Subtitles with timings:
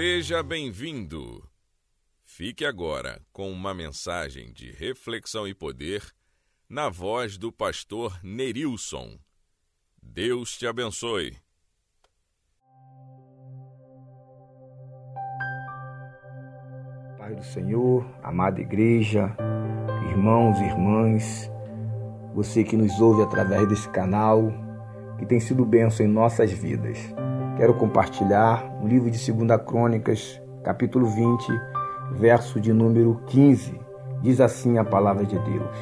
[0.00, 1.42] Seja bem-vindo.
[2.24, 6.04] Fique agora com uma mensagem de reflexão e poder
[6.68, 9.18] na voz do pastor Nerilson.
[10.00, 11.36] Deus te abençoe.
[17.18, 19.36] Pai do Senhor, amada igreja,
[20.12, 21.50] irmãos e irmãs,
[22.36, 24.44] você que nos ouve através desse canal,
[25.18, 26.98] que tem sido bênção em nossas vidas.
[27.58, 31.60] Quero compartilhar o livro de 2 Crônicas, capítulo 20,
[32.12, 33.76] verso de número 15.
[34.22, 35.76] Diz assim a palavra de Deus: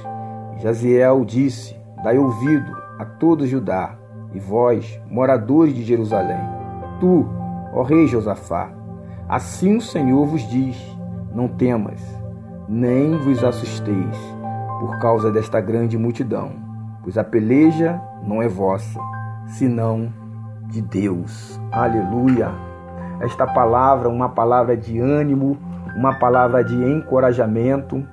[0.63, 3.95] Jaziel disse: Dai ouvido a todo Judá,
[4.33, 6.41] e vós, moradores de Jerusalém,
[6.99, 7.29] tu,
[7.75, 8.73] ó rei Josafá,
[9.29, 10.79] assim o Senhor vos diz:
[11.35, 12.01] Não temas,
[12.67, 14.17] nem vos assusteis,
[14.81, 16.53] por causa desta grande multidão,
[17.03, 18.99] pois a peleja não é vossa,
[19.47, 20.11] senão
[20.69, 21.61] de Deus.
[21.73, 22.51] Aleluia.
[23.21, 25.57] Esta palavra, uma palavra de ânimo,
[25.97, 28.07] uma palavra de encorajamento,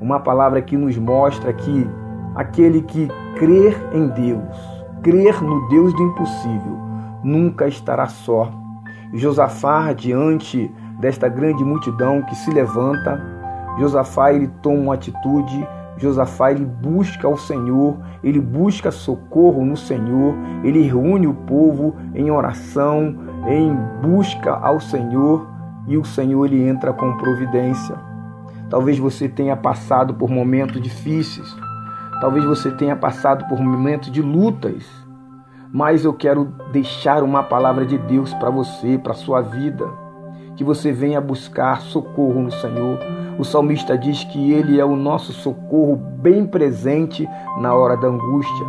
[0.00, 1.88] uma palavra que nos mostra que
[2.34, 6.78] aquele que crer em Deus, crer no Deus do impossível,
[7.22, 8.50] nunca estará só.
[9.14, 13.20] Josafá, diante desta grande multidão que se levanta,
[13.78, 20.34] Josafá ele toma uma atitude Josafá ele busca o Senhor, ele busca socorro no Senhor,
[20.64, 25.46] ele reúne o povo em oração, em busca ao Senhor
[25.86, 27.94] e o Senhor ele entra com providência.
[28.70, 31.54] Talvez você tenha passado por momentos difíceis,
[32.20, 34.88] talvez você tenha passado por momentos de lutas,
[35.70, 39.86] mas eu quero deixar uma palavra de Deus para você, para sua vida,
[40.56, 42.98] que você venha buscar socorro no Senhor
[43.38, 48.66] o salmista diz que ele é o nosso socorro bem presente na hora da angústia.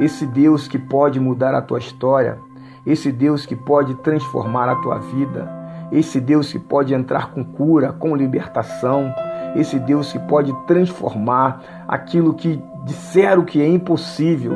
[0.00, 2.38] Esse Deus que pode mudar a tua história,
[2.86, 5.50] esse Deus que pode transformar a tua vida,
[5.92, 9.12] esse Deus que pode entrar com cura, com libertação,
[9.56, 14.54] esse Deus que pode transformar aquilo que disseram que é impossível,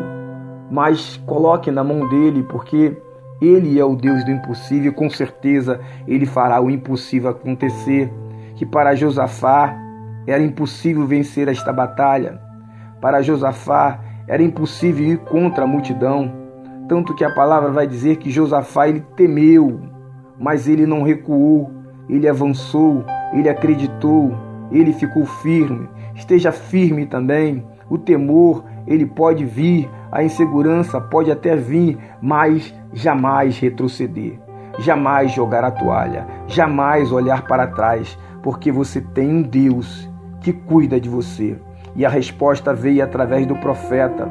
[0.71, 2.97] mas coloque na mão dele, porque
[3.41, 8.13] ele é o Deus do impossível e com certeza ele fará o impossível acontecer
[8.63, 9.77] que para Josafá
[10.25, 12.41] era impossível vencer esta batalha.
[13.01, 16.33] Para Josafá era impossível ir contra a multidão,
[16.89, 19.81] tanto que a palavra vai dizer que Josafá ele temeu,
[20.39, 21.73] mas ele não recuou,
[22.09, 24.33] ele avançou, ele acreditou,
[24.71, 25.89] ele ficou firme.
[26.15, 27.67] Esteja firme também.
[27.91, 34.39] O temor, ele pode vir, a insegurança pode até vir, mas jamais retroceder,
[34.79, 40.09] jamais jogar a toalha, jamais olhar para trás, porque você tem um Deus
[40.41, 41.57] que cuida de você.
[41.95, 44.29] E a resposta veio através do profeta.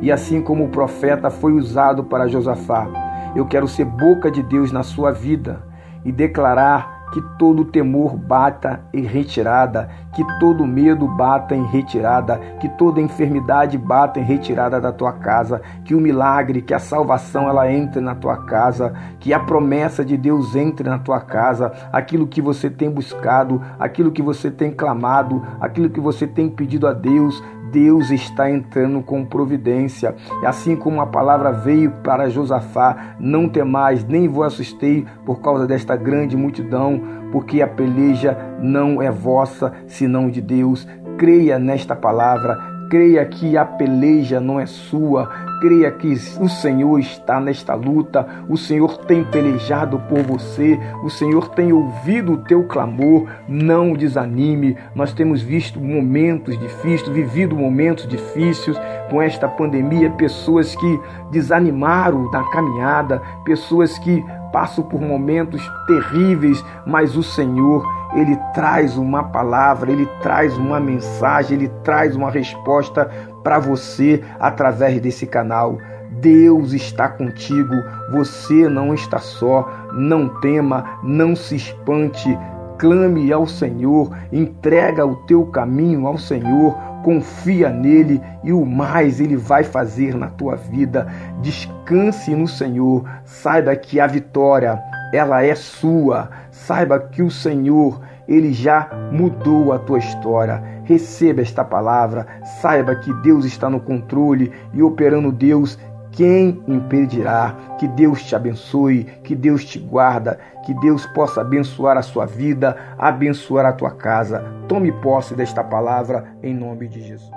[0.00, 2.88] E assim como o profeta foi usado para Josafá,
[3.36, 5.62] eu quero ser boca de Deus na sua vida
[6.04, 12.68] e declarar que todo temor bata em retirada, que todo medo bata em retirada, que
[12.70, 17.70] toda enfermidade bata em retirada da tua casa, que o milagre, que a salvação ela
[17.70, 22.40] entre na tua casa, que a promessa de Deus entre na tua casa, aquilo que
[22.40, 27.42] você tem buscado, aquilo que você tem clamado, aquilo que você tem pedido a Deus,
[27.72, 30.14] Deus está entrando com providência.
[30.42, 35.66] E assim como a palavra veio para Josafá, não temais, nem vos assustei por causa
[35.66, 37.00] desta grande multidão,
[37.32, 40.86] porque a peleja não é vossa, senão de Deus.
[41.16, 42.58] Creia nesta palavra,
[42.90, 45.30] creia que a peleja não é sua,
[45.62, 51.50] creia que o Senhor está nesta luta, o Senhor tem pelejado por você, o Senhor
[51.50, 54.76] tem ouvido o teu clamor, não desanime.
[54.92, 58.76] Nós temos visto momentos difíceis, vivido momentos difíceis
[59.08, 61.00] com esta pandemia, pessoas que
[61.30, 64.20] desanimaram na caminhada, pessoas que
[64.52, 71.56] passam por momentos terríveis, mas o Senhor ele traz uma palavra, ele traz uma mensagem,
[71.56, 73.10] ele traz uma resposta
[73.42, 75.78] para você através desse canal.
[76.20, 77.74] Deus está contigo,
[78.10, 79.68] você não está só.
[79.92, 82.38] Não tema, não se espante.
[82.78, 86.74] Clame ao Senhor, entrega o teu caminho ao Senhor,
[87.04, 91.06] confia nele e o mais ele vai fazer na tua vida.
[91.40, 96.30] Descanse no Senhor, saiba que a vitória ela é sua.
[96.50, 98.00] Saiba que o Senhor,
[98.32, 100.62] ele já mudou a tua história.
[100.84, 102.26] Receba esta palavra,
[102.60, 105.78] saiba que Deus está no controle e operando Deus,
[106.12, 107.54] quem impedirá?
[107.78, 112.76] Que Deus te abençoe, que Deus te guarda, que Deus possa abençoar a sua vida,
[112.98, 114.44] abençoar a tua casa.
[114.68, 117.30] Tome posse desta palavra em nome de Jesus.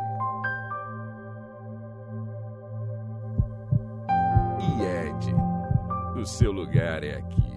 [4.60, 5.36] IED,
[6.20, 7.55] o seu lugar é aqui.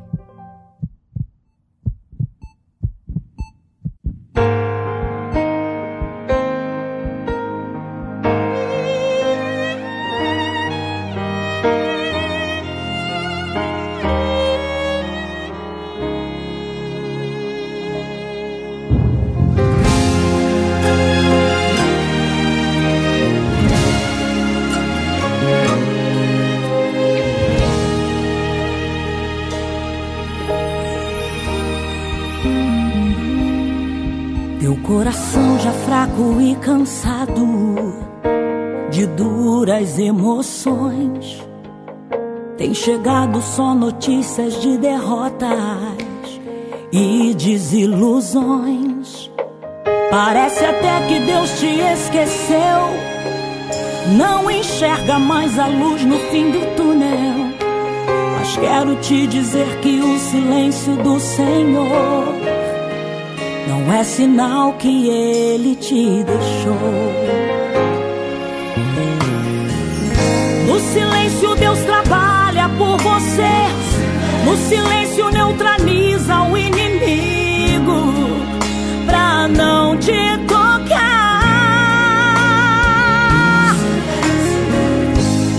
[34.99, 37.47] Coração já fraco e cansado
[38.91, 41.41] de duras emoções.
[42.57, 45.49] Tem chegado só notícias de derrotas
[46.93, 49.31] e desilusões.
[50.11, 52.59] Parece até que Deus te esqueceu.
[54.17, 57.55] Não enxerga mais a luz no fim do túnel.
[58.37, 62.58] Mas quero te dizer que o silêncio do Senhor
[63.69, 66.75] não é sinal que Ele te deixou.
[70.67, 73.69] No silêncio, Deus trabalha por você.
[74.47, 78.15] No silêncio, neutraliza o inimigo
[79.05, 81.35] pra não te tocar.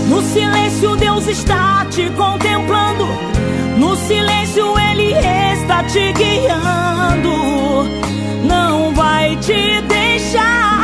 [0.08, 3.06] No silêncio, Deus está te contemplando.
[3.78, 7.59] No silêncio, Ele está te guiando.
[9.40, 10.80] Te deixar.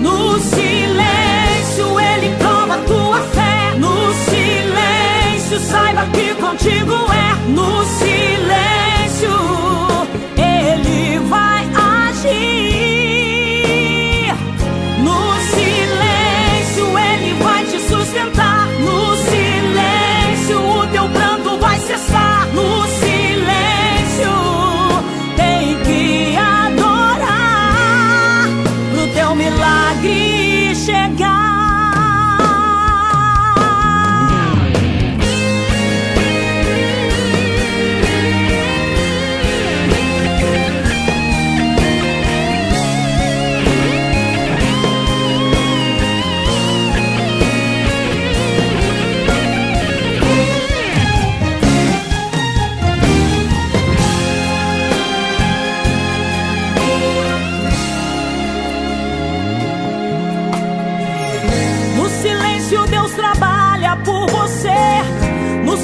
[0.00, 3.74] No silêncio, Ele prova tua fé.
[3.78, 7.17] No silêncio, saiba que contigo é.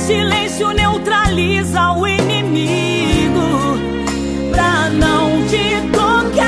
[0.07, 3.79] Silêncio, neutraliza o inimigo
[4.51, 6.45] pra não te tocar.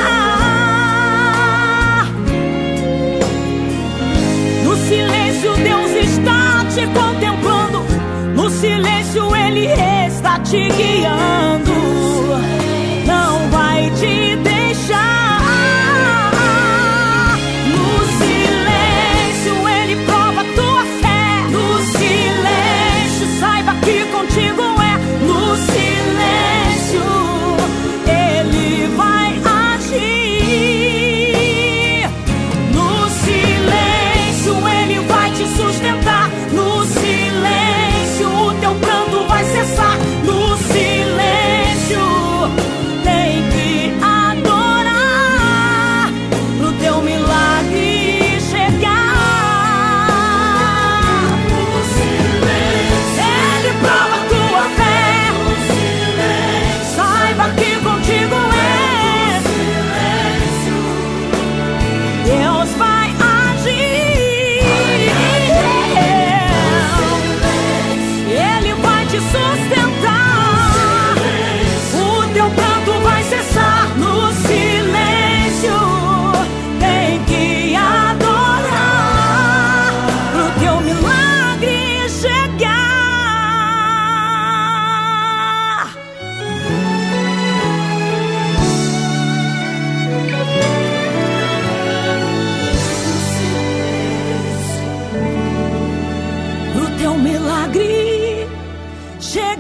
[4.63, 7.81] No silêncio, Deus está te contemplando.
[8.35, 9.69] No silêncio, Ele
[10.07, 11.56] está te guiando.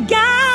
[0.09, 0.46] God.